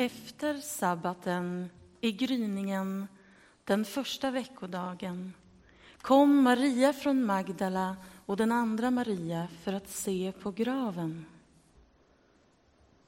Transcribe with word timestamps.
Efter 0.00 0.54
sabbaten, 0.56 1.70
i 2.00 2.12
gryningen, 2.12 3.08
den 3.64 3.84
första 3.84 4.30
veckodagen 4.30 5.32
kom 6.00 6.42
Maria 6.42 6.92
från 6.92 7.24
Magdala 7.24 7.96
och 8.26 8.36
den 8.36 8.52
andra 8.52 8.90
Maria 8.90 9.48
för 9.62 9.72
att 9.72 9.88
se 9.88 10.32
på 10.42 10.50
graven. 10.50 11.26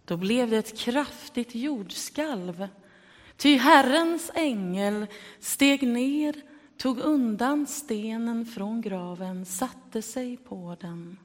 Då 0.05 0.17
blev 0.17 0.51
det 0.51 0.57
ett 0.57 0.79
kraftigt 0.79 1.55
jordskalv, 1.55 2.69
ty 3.37 3.57
Herrens 3.57 4.31
ängel 4.35 5.07
steg 5.41 5.89
ner, 5.89 6.43
tog 6.77 6.99
undan 6.99 7.67
stenen 7.67 8.47
från 8.47 8.81
graven, 8.81 9.47
satte 9.47 10.03
sig 10.03 10.37
på 10.37 10.77
den. 10.81 11.19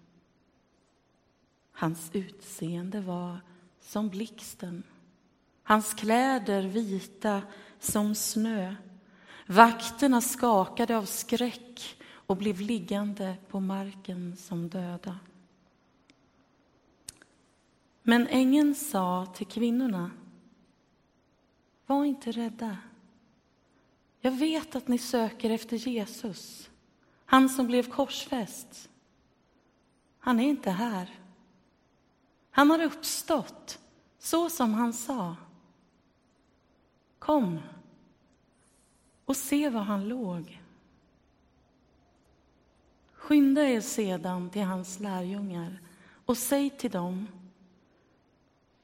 Hans 1.72 2.10
utseende 2.14 3.02
var 3.02 3.40
som 3.82 4.10
blixten, 4.10 4.84
hans 5.68 5.94
kläder 5.94 6.62
vita 6.62 7.42
som 7.80 8.16
snö. 8.16 8.76
Vakterna 9.48 10.22
skakade 10.22 10.98
av 10.98 11.06
skräck 11.06 11.98
och 12.12 12.38
blev 12.38 12.62
liggande 12.62 13.36
på 13.50 13.60
marken 13.60 14.38
som 14.38 14.70
döda. 14.70 15.20
Men 18.04 18.28
ängeln 18.28 18.76
sa 18.76 19.26
till 19.26 19.48
kvinnorna, 19.48 20.12
var 21.86 22.06
inte 22.06 22.32
rädda. 22.32 22.78
Jag 24.20 24.32
vet 24.32 24.76
att 24.76 24.88
ni 24.88 24.98
söker 24.98 25.50
efter 25.50 25.78
Jesus, 25.78 26.70
han 27.26 27.50
som 27.50 27.68
blev 27.68 27.92
korsfäst. 27.92 28.90
Han 30.20 30.40
är 30.40 30.48
inte 30.48 30.72
här. 30.72 31.20
Han 32.52 32.70
har 32.70 32.84
uppstått, 32.84 33.80
så 34.20 34.50
som 34.50 34.74
han 34.74 34.94
sa. 34.94 35.36
Kom 37.20 37.60
och 39.26 39.38
se 39.38 39.70
var 39.70 39.82
han 39.82 40.08
låg. 40.08 40.62
Skynda 43.14 43.64
er 43.64 43.82
sedan 43.82 44.50
till 44.50 44.64
hans 44.64 45.00
lärjungar 45.00 45.82
och 46.26 46.38
säg 46.38 46.70
till 46.70 46.92
dem 46.92 47.28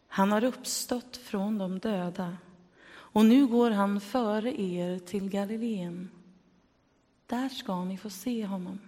han 0.08 0.32
har 0.32 0.44
uppstått 0.44 1.18
från 1.18 1.58
de 1.58 1.80
döda 1.80 2.38
och 2.90 3.26
nu 3.26 3.48
går 3.48 3.72
han 3.72 4.02
före 4.02 4.62
er 4.62 5.00
till 5.00 5.30
Galileen. 5.30 6.10
Där 7.28 7.50
ska 7.50 7.84
ni 7.84 7.98
få 7.98 8.10
se 8.10 8.46
honom. 8.46 8.80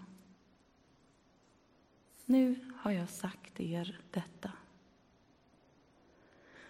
Nu 2.26 2.56
har 2.78 2.92
jag 2.92 3.10
sagt 3.10 3.60
er 3.60 4.00
detta. 4.12 4.52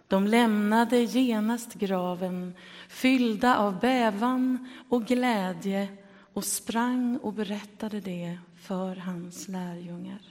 De 0.07 0.27
lämnade 0.27 0.97
genast 0.97 1.73
graven 1.73 2.53
fyllda 2.89 3.57
av 3.57 3.79
bävan 3.79 4.69
och 4.89 5.05
glädje 5.05 5.97
och 6.33 6.43
sprang 6.43 7.17
och 7.17 7.33
berättade 7.33 7.99
det 7.99 8.39
för 8.55 8.95
hans 8.95 9.47
lärjungar. 9.47 10.21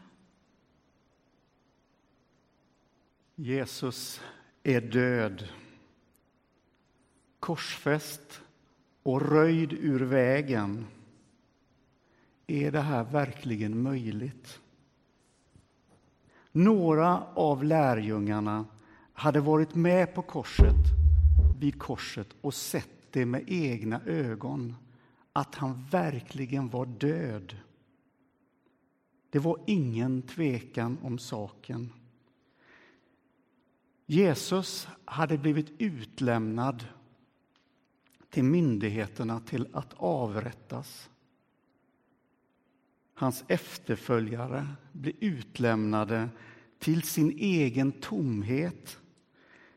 Jesus 3.34 4.20
är 4.62 4.80
död, 4.80 5.48
korsfäst 7.40 8.40
och 9.02 9.22
röjd 9.22 9.72
ur 9.72 10.00
vägen. 10.00 10.86
Är 12.46 12.72
det 12.72 12.80
här 12.80 13.04
verkligen 13.04 13.82
möjligt? 13.82 14.60
Några 16.52 17.22
av 17.34 17.64
lärjungarna 17.64 18.64
hade 19.14 19.40
varit 19.40 19.74
med 19.74 20.14
på 20.14 20.22
korset, 20.22 20.76
vid 21.60 21.78
korset 21.78 22.28
och 22.40 22.54
sett 22.54 22.88
det 23.10 23.26
med 23.26 23.44
egna 23.46 24.00
ögon, 24.06 24.74
att 25.32 25.54
han 25.54 25.86
verkligen 25.90 26.68
var 26.68 26.86
död. 26.86 27.56
Det 29.30 29.38
var 29.38 29.60
ingen 29.66 30.22
tvekan 30.22 30.98
om 31.02 31.18
saken. 31.18 31.92
Jesus 34.06 34.88
hade 35.04 35.38
blivit 35.38 35.72
utlämnad 35.78 36.84
till 38.30 38.44
myndigheterna 38.44 39.40
till 39.40 39.68
att 39.72 39.94
avrättas. 39.96 41.10
Hans 43.14 43.44
efterföljare 43.48 44.66
blev 44.92 45.14
utlämnade 45.20 46.28
till 46.78 47.02
sin 47.02 47.30
egen 47.38 47.92
tomhet 47.92 48.98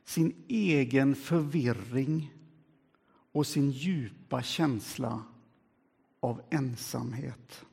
sin 0.07 0.45
egen 0.47 1.15
förvirring 1.15 2.33
och 3.31 3.47
sin 3.47 3.71
djupa 3.71 4.41
känsla 4.41 5.23
av 6.19 6.41
ensamhet. 6.49 7.65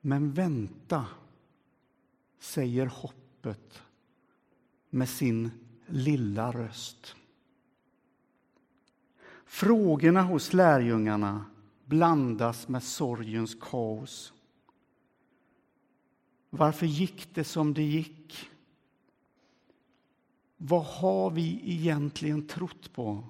Men 0.00 0.32
vänta, 0.32 1.06
säger 2.38 2.86
hoppet 2.86 3.82
med 4.90 5.08
sin 5.08 5.50
lilla 5.86 6.52
röst. 6.52 7.16
Frågorna 9.44 10.22
hos 10.22 10.52
lärjungarna 10.52 11.44
blandas 11.84 12.68
med 12.68 12.82
sorgens 12.82 13.56
kaos. 13.60 14.32
Varför 16.54 16.86
gick 16.86 17.34
det 17.34 17.44
som 17.44 17.74
det 17.74 17.82
gick? 17.82 18.50
Vad 20.56 20.84
har 20.84 21.30
vi 21.30 21.60
egentligen 21.64 22.46
trott 22.46 22.92
på 22.92 23.24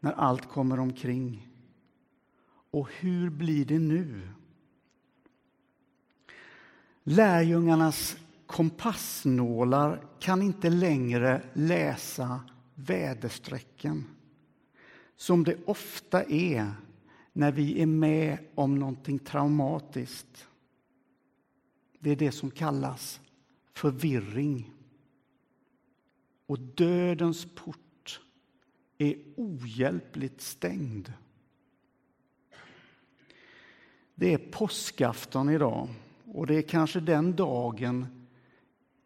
när 0.00 0.12
allt 0.12 0.48
kommer 0.48 0.80
omkring? 0.80 1.48
Och 2.70 2.88
hur 2.92 3.30
blir 3.30 3.64
det 3.64 3.78
nu? 3.78 4.28
Lärjungarnas 7.02 8.16
kompassnålar 8.46 10.06
kan 10.20 10.42
inte 10.42 10.70
längre 10.70 11.42
läsa 11.52 12.40
väderstrecken 12.74 14.04
som 15.16 15.44
det 15.44 15.56
ofta 15.64 16.24
är 16.24 16.72
när 17.32 17.52
vi 17.52 17.82
är 17.82 17.86
med 17.86 18.38
om 18.54 18.78
någonting 18.78 19.18
traumatiskt. 19.18 20.48
Det 22.06 22.12
är 22.12 22.16
det 22.16 22.32
som 22.32 22.50
kallas 22.50 23.20
förvirring. 23.72 24.70
Och 26.46 26.58
dödens 26.58 27.46
port 27.54 28.20
är 28.98 29.16
ohjälpligt 29.36 30.40
stängd. 30.40 31.12
Det 34.14 34.32
är 34.34 34.38
påskafton 34.38 35.50
idag 35.50 35.88
och 36.24 36.46
det 36.46 36.54
är 36.54 36.62
kanske 36.62 37.00
den 37.00 37.36
dagen 37.36 38.26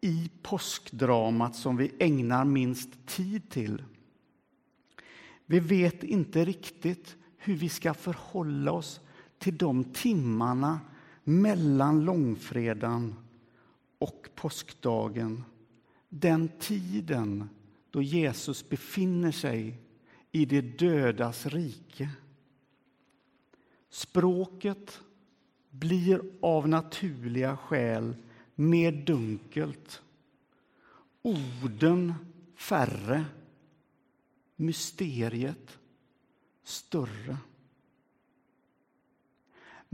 i 0.01 0.31
påskdramat 0.41 1.55
som 1.55 1.77
vi 1.77 1.91
ägnar 1.99 2.45
minst 2.45 3.05
tid 3.05 3.49
till. 3.49 3.83
Vi 5.45 5.59
vet 5.59 6.03
inte 6.03 6.45
riktigt 6.45 7.15
hur 7.37 7.55
vi 7.55 7.69
ska 7.69 7.93
förhålla 7.93 8.71
oss 8.71 9.01
till 9.37 9.57
de 9.57 9.83
timmarna 9.83 10.79
mellan 11.31 12.05
långfredagen 12.05 13.15
och 13.97 14.29
påskdagen. 14.35 15.43
Den 16.09 16.49
tiden 16.59 17.49
då 17.91 18.01
Jesus 18.01 18.69
befinner 18.69 19.31
sig 19.31 19.79
i 20.31 20.45
det 20.45 20.61
dödas 20.61 21.45
rike. 21.45 22.09
Språket 23.89 25.01
blir 25.69 26.21
av 26.41 26.67
naturliga 26.67 27.57
skäl 27.57 28.15
mer 28.55 28.91
dunkelt. 28.91 30.01
Orden 31.21 32.13
färre, 32.55 33.25
mysteriet 34.55 35.79
större. 36.63 37.37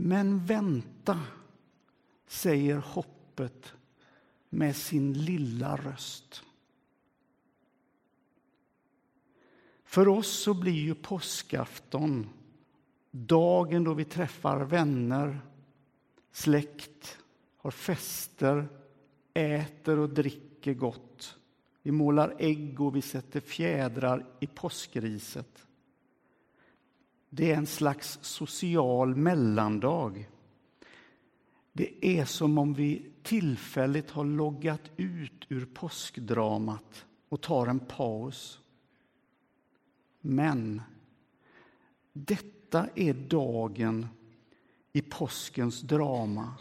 Men 0.00 0.46
vänta, 0.46 1.20
säger 2.26 2.76
hoppet 2.76 3.72
med 4.48 4.76
sin 4.76 5.12
lilla 5.12 5.76
röst. 5.76 6.42
För 9.84 10.08
oss 10.08 10.42
så 10.42 10.54
blir 10.54 10.72
ju 10.72 10.94
påskafton 10.94 12.28
dagen 13.10 13.84
då 13.84 13.94
vi 13.94 14.04
träffar 14.04 14.64
vänner, 14.64 15.40
släkt, 16.32 17.18
har 17.56 17.70
fester, 17.70 18.68
äter 19.34 19.98
och 19.98 20.08
dricker 20.08 20.74
gott. 20.74 21.38
Vi 21.82 21.90
målar 21.90 22.36
ägg 22.38 22.80
och 22.80 22.96
vi 22.96 23.02
sätter 23.02 23.40
fjädrar 23.40 24.26
i 24.40 24.46
påskriset. 24.46 25.67
Det 27.30 27.52
är 27.52 27.56
en 27.56 27.66
slags 27.66 28.18
social 28.22 29.16
mellandag. 29.16 30.28
Det 31.72 32.06
är 32.06 32.24
som 32.24 32.58
om 32.58 32.74
vi 32.74 33.10
tillfälligt 33.22 34.10
har 34.10 34.24
loggat 34.24 34.90
ut 34.96 35.46
ur 35.48 35.66
påskdramat 35.66 37.06
och 37.28 37.40
tar 37.40 37.66
en 37.66 37.80
paus. 37.80 38.60
Men 40.20 40.82
detta 42.12 42.88
är 42.94 43.14
dagen 43.14 44.06
i 44.92 45.02
påskens 45.02 45.80
drama 45.80 46.54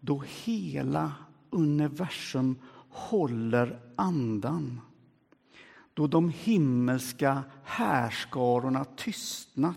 då 0.00 0.24
hela 0.44 1.12
universum 1.50 2.58
håller 2.88 3.80
andan. 3.96 4.80
Då 5.94 6.06
de 6.06 6.30
himmelska 6.30 7.42
härskarorna 7.64 8.84
tystnat. 8.84 9.76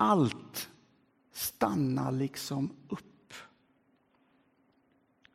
Allt 0.00 0.70
stannar 1.32 2.12
liksom 2.12 2.70
upp. 2.88 3.34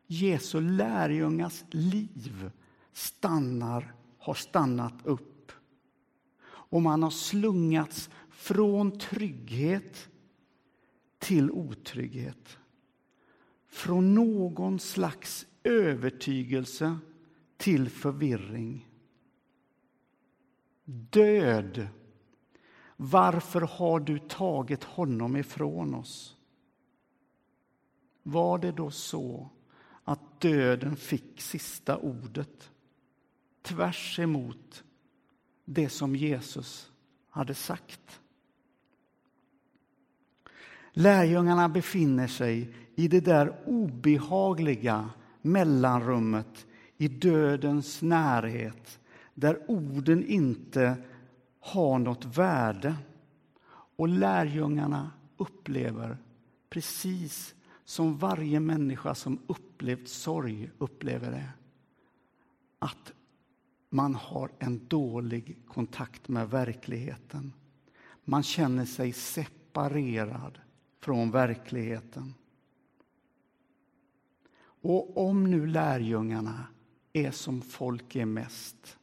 Jesu 0.07 0.61
lärjungars 0.61 1.63
liv 1.71 2.51
stannar, 2.93 3.93
har 4.17 4.33
stannat 4.33 5.05
upp. 5.05 5.51
Och 6.45 6.81
man 6.81 7.03
har 7.03 7.09
slungats 7.09 8.09
från 8.29 8.99
trygghet 8.99 10.09
till 11.19 11.51
otrygghet. 11.51 12.57
Från 13.67 14.15
någon 14.15 14.79
slags 14.79 15.45
övertygelse 15.63 16.97
till 17.57 17.89
förvirring. 17.89 18.89
Död, 20.85 21.87
varför 22.97 23.61
har 23.61 23.99
du 23.99 24.19
tagit 24.19 24.83
honom 24.83 25.35
ifrån 25.35 25.95
oss? 25.95 26.37
Var 28.23 28.57
det 28.57 28.71
då 28.71 28.91
så 28.91 29.49
att 30.03 30.41
döden 30.41 30.95
fick 30.95 31.41
sista 31.41 31.97
ordet 31.97 32.71
tvärs 33.61 34.19
emot 34.19 34.83
det 35.65 35.89
som 35.89 36.15
Jesus 36.15 36.91
hade 37.29 37.53
sagt? 37.53 38.21
Lärjungarna 40.91 41.69
befinner 41.69 42.27
sig 42.27 42.73
i 42.95 43.07
det 43.07 43.19
där 43.19 43.61
obehagliga 43.65 45.09
mellanrummet 45.41 46.65
i 46.97 47.07
dödens 47.07 48.01
närhet 48.01 48.99
där 49.33 49.59
orden 49.67 50.25
inte 50.25 50.95
har 51.63 51.99
något 51.99 52.25
värde. 52.25 52.95
Och 53.95 54.07
lärjungarna 54.07 55.11
upplever 55.37 56.17
precis 56.69 57.55
som 57.85 58.17
varje 58.17 58.59
människa 58.59 59.15
som 59.15 59.39
upplevt 59.47 60.07
sorg 60.07 60.71
upplever 60.77 61.31
det 61.31 61.49
att 62.79 63.13
man 63.89 64.15
har 64.15 64.51
en 64.59 64.87
dålig 64.87 65.57
kontakt 65.67 66.27
med 66.27 66.49
verkligheten. 66.49 67.53
Man 68.23 68.43
känner 68.43 68.85
sig 68.85 69.13
separerad 69.13 70.59
från 70.99 71.31
verkligheten. 71.31 72.33
Och 74.81 75.27
om 75.27 75.51
nu 75.51 75.67
lärjungarna 75.67 76.67
är 77.13 77.31
som 77.31 77.61
folk 77.61 78.15
är 78.15 78.25
mest 78.25 78.97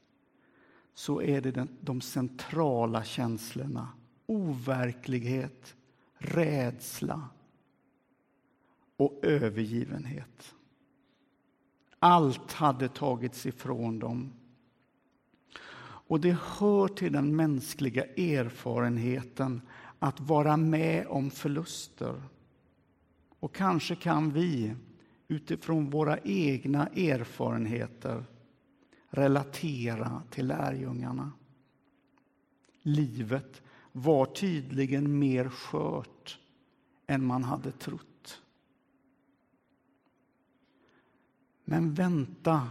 så 1.00 1.22
är 1.22 1.40
det 1.40 1.66
de 1.80 2.00
centrala 2.00 3.04
känslorna 3.04 3.88
overklighet, 4.26 5.76
rädsla 6.18 7.28
och 8.96 9.20
övergivenhet. 9.22 10.54
Allt 11.98 12.52
hade 12.52 12.88
tagits 12.88 13.46
ifrån 13.46 13.98
dem. 13.98 14.32
Och 15.82 16.20
det 16.20 16.36
hör 16.58 16.88
till 16.88 17.12
den 17.12 17.36
mänskliga 17.36 18.04
erfarenheten 18.04 19.62
att 19.98 20.20
vara 20.20 20.56
med 20.56 21.06
om 21.06 21.30
förluster. 21.30 22.22
Och 23.38 23.54
kanske 23.54 23.94
kan 23.94 24.30
vi 24.30 24.74
utifrån 25.28 25.90
våra 25.90 26.18
egna 26.18 26.86
erfarenheter 26.86 28.24
relatera 29.10 30.22
till 30.30 30.46
lärjungarna. 30.46 31.32
Livet 32.82 33.62
var 33.92 34.26
tydligen 34.26 35.18
mer 35.18 35.48
skört 35.48 36.38
än 37.06 37.24
man 37.24 37.44
hade 37.44 37.72
trott. 37.72 38.42
Men 41.64 41.94
vänta, 41.94 42.68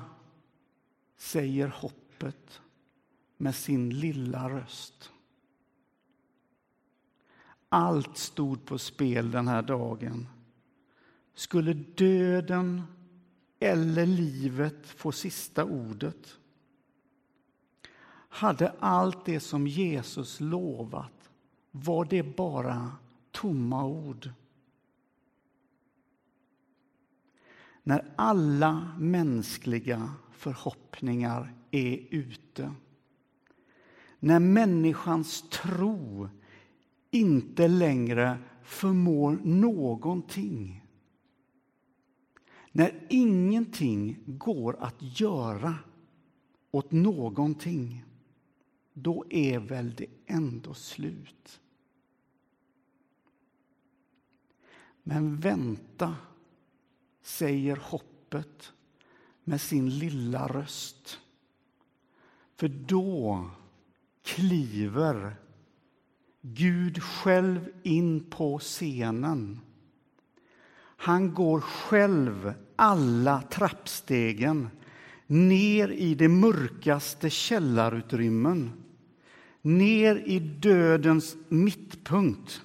säger 1.17 1.67
hoppet 1.67 2.61
med 3.37 3.55
sin 3.55 3.89
lilla 3.89 4.49
röst. 4.49 5.11
Allt 7.69 8.17
stod 8.17 8.65
på 8.65 8.77
spel 8.77 9.31
den 9.31 9.47
här 9.47 9.61
dagen. 9.61 10.27
Skulle 11.33 11.73
döden 11.73 12.83
eller 13.59 14.05
livet 14.05 14.87
få 14.87 15.11
sista 15.11 15.65
ordet? 15.65 16.37
Hade 18.29 18.73
allt 18.79 19.25
det 19.25 19.39
som 19.39 19.67
Jesus 19.67 20.39
lovat, 20.39 21.29
var 21.71 22.05
det 22.05 22.23
bara 22.23 22.91
tomma 23.31 23.85
ord? 23.85 24.29
När 27.83 28.13
alla 28.15 28.95
mänskliga 28.99 30.13
förhoppningar 30.31 31.53
är 31.71 31.99
ute 32.09 32.71
när 34.19 34.39
människans 34.39 35.49
tro 35.49 36.29
inte 37.11 37.67
längre 37.67 38.37
förmår 38.63 39.39
någonting. 39.43 40.85
När 42.71 43.05
ingenting 43.09 44.19
går 44.25 44.75
att 44.79 45.19
göra 45.19 45.75
åt 46.71 46.91
någonting, 46.91 48.05
då 48.93 49.25
är 49.29 49.59
väl 49.59 49.95
det 49.95 50.07
ändå 50.25 50.73
slut. 50.73 51.61
Men 55.03 55.37
vänta, 55.37 56.15
säger 57.21 57.75
hoppet 57.75 58.73
med 59.43 59.61
sin 59.61 59.89
lilla 59.89 60.47
röst. 60.47 61.19
För 62.55 62.67
då 62.67 63.49
kliver 64.23 65.35
Gud 66.41 67.03
själv 67.03 67.71
in 67.83 68.29
på 68.29 68.59
scenen. 68.59 69.59
Han 70.79 71.33
går 71.33 71.61
själv 71.61 72.53
alla 72.79 73.41
trappstegen 73.41 74.69
ner 75.27 75.91
i 75.91 76.15
de 76.15 76.27
mörkaste 76.27 77.29
källarutrymmen 77.29 78.71
ner 79.61 80.15
i 80.15 80.39
dödens 80.39 81.35
mittpunkt. 81.47 82.61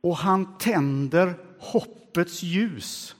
Och 0.00 0.16
han 0.16 0.58
tänder 0.58 1.34
hoppets 1.58 2.42
ljus. 2.42 3.16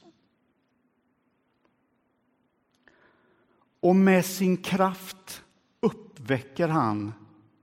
Och 3.80 3.96
med 3.96 4.24
sin 4.24 4.56
kraft 4.56 5.42
uppväcker 5.80 6.68
han 6.68 7.12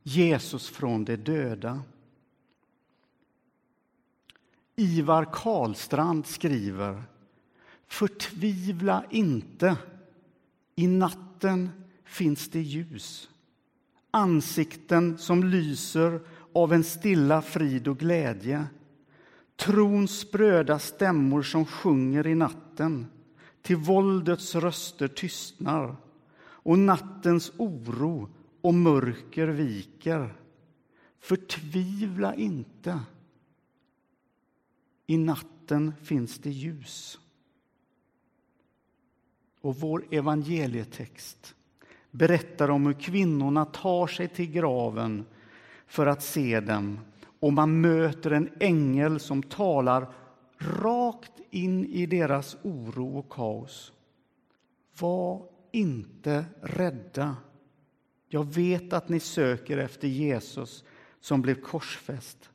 Jesus 0.04 0.70
från 0.70 1.06
de 1.06 1.16
döda. 1.16 1.82
Ivar 4.82 5.26
Karlstrand 5.26 6.26
skriver 6.28 7.04
Förtvivla 7.88 9.04
inte, 9.10 9.78
i 10.76 10.88
natten 10.88 11.70
finns 12.06 12.50
det 12.50 12.62
ljus. 12.62 13.30
Ansikten 14.12 15.18
som 15.18 15.44
lyser 15.44 16.20
av 16.54 16.74
en 16.74 16.84
stilla 16.84 17.42
frid 17.42 17.88
och 17.88 18.00
glädje. 18.00 18.66
Trons 19.56 20.20
spröda 20.20 20.80
stämmor 20.80 21.42
som 21.42 21.66
sjunger 21.66 22.28
i 22.28 22.36
natten. 22.36 23.06
Till 23.62 23.78
våldets 23.78 24.56
röster 24.56 25.08
tystnar. 25.08 25.96
Och 26.40 26.80
nattens 26.80 27.52
oro 27.58 28.30
och 28.62 28.74
mörker 28.74 29.48
viker. 29.48 30.36
Förtvivla 31.20 32.36
inte. 32.36 33.00
I 35.12 35.18
natten 35.18 35.94
finns 36.04 36.40
det 36.40 36.50
ljus. 36.50 37.20
Och 39.62 39.76
vår 39.76 40.06
evangelietext 40.12 41.56
berättar 42.12 42.70
om 42.70 42.86
hur 42.86 42.94
kvinnorna 42.94 43.66
tar 43.66 44.08
sig 44.08 44.28
till 44.28 44.52
graven 44.52 45.26
för 45.88 46.06
att 46.06 46.24
se 46.24 46.60
dem 46.60 47.00
och 47.40 47.54
man 47.54 47.82
möter 47.82 48.32
en 48.32 48.50
ängel 48.60 49.20
som 49.20 49.44
talar 49.44 50.14
rakt 50.58 51.40
in 51.50 51.86
i 51.86 52.06
deras 52.06 52.58
oro 52.64 53.18
och 53.18 53.30
kaos. 53.30 53.94
Var 55.00 55.50
inte 55.72 56.46
rädda. 56.62 57.36
Jag 58.28 58.54
vet 58.54 58.94
att 58.94 59.10
ni 59.10 59.20
söker 59.20 59.78
efter 59.78 60.08
Jesus 60.08 60.84
som 61.20 61.42
blev 61.42 61.62
korsfäst. 61.62 62.50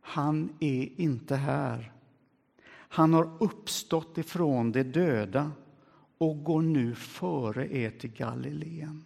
Han 0.00 0.56
är 0.60 1.00
inte 1.00 1.36
här. 1.36 1.92
Han 2.88 3.14
har 3.14 3.36
uppstått 3.40 4.18
ifrån 4.18 4.72
de 4.72 4.82
döda 4.82 5.52
och 6.18 6.44
går 6.44 6.62
nu 6.62 6.94
före 6.94 7.76
er 7.76 7.90
till 7.90 8.10
Galileen. 8.10 9.04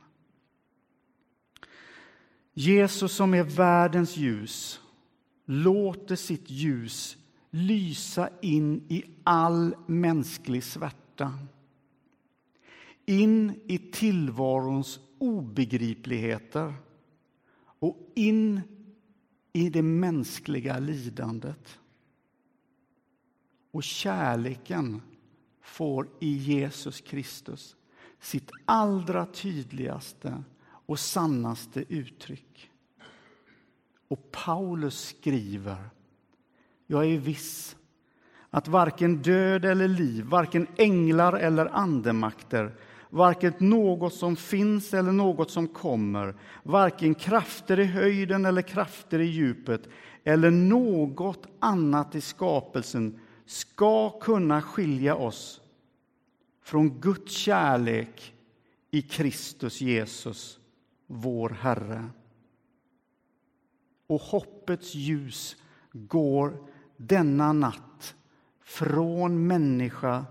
Jesus 2.54 3.12
som 3.12 3.34
är 3.34 3.44
världens 3.44 4.16
ljus 4.16 4.80
låter 5.44 6.16
sitt 6.16 6.50
ljus 6.50 7.16
lysa 7.50 8.30
in 8.42 8.86
i 8.88 9.04
all 9.24 9.74
mänsklig 9.86 10.64
svärta. 10.64 11.38
In 13.06 13.60
i 13.66 13.78
tillvarons 13.78 15.00
obegripligheter 15.18 16.74
och 17.78 18.12
in 18.14 18.60
i 19.52 19.70
det 19.70 19.82
mänskliga 19.82 20.78
lidandet. 20.78 21.78
Och 23.72 23.82
kärleken 23.82 25.02
får 25.62 26.08
i 26.20 26.36
Jesus 26.36 27.00
Kristus 27.00 27.76
sitt 28.20 28.50
allra 28.64 29.26
tydligaste 29.26 30.42
och 30.86 30.98
sannaste 30.98 31.84
uttryck. 31.88 32.70
Och 34.08 34.30
Paulus 34.30 35.08
skriver, 35.08 35.90
jag 36.86 37.06
är 37.06 37.18
viss 37.18 37.76
att 38.50 38.68
varken 38.68 39.22
död 39.22 39.64
eller 39.64 39.88
liv, 39.88 40.24
varken 40.24 40.66
änglar 40.76 41.32
eller 41.32 41.66
andemakter, 41.66 42.74
varken 43.10 43.52
något 43.58 44.14
som 44.14 44.36
finns 44.36 44.94
eller 44.94 45.12
något 45.12 45.50
som 45.50 45.68
kommer, 45.68 46.34
varken 46.62 47.14
krafter 47.14 47.80
i 47.80 47.84
höjden 47.84 48.44
eller 48.44 48.62
krafter 48.62 49.18
i 49.18 49.26
djupet 49.26 49.88
eller 50.24 50.50
något 50.50 51.46
annat 51.58 52.14
i 52.14 52.20
skapelsen 52.20 53.20
ska 53.46 54.20
kunna 54.20 54.62
skilja 54.62 55.14
oss 55.14 55.60
från 56.62 57.00
Guds 57.00 57.32
kärlek 57.32 58.34
i 58.90 59.02
Kristus 59.02 59.80
Jesus, 59.80 60.58
vår 61.06 61.50
Herre. 61.50 62.10
Och 64.06 64.20
hoppets 64.20 64.94
ljus 64.94 65.56
går 65.92 66.68
denna 66.96 67.52
natt 67.52 68.14
från 68.60 69.46
människa 69.46 70.24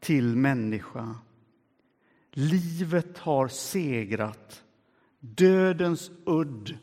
till 0.00 0.36
människa. 0.36 1.14
Livet 2.30 3.18
har 3.18 3.48
segrat. 3.48 4.62
Dödens 5.20 6.10
udd 6.26 6.78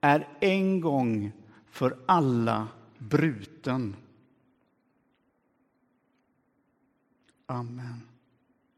är 0.00 0.28
en 0.40 0.80
gång 0.80 1.32
för 1.66 1.98
alla 2.06 2.68
bruten. 2.98 3.96
Amen. 7.50 8.13